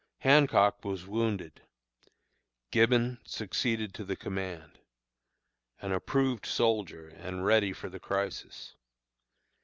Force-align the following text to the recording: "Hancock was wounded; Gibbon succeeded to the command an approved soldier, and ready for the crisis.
"Hancock 0.21 0.83
was 0.83 1.05
wounded; 1.05 1.61
Gibbon 2.71 3.19
succeeded 3.23 3.93
to 3.93 4.03
the 4.03 4.15
command 4.15 4.79
an 5.79 5.91
approved 5.91 6.47
soldier, 6.47 7.07
and 7.09 7.45
ready 7.45 7.71
for 7.71 7.87
the 7.87 7.99
crisis. 7.99 8.73